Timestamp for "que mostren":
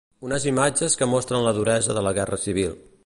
1.01-1.45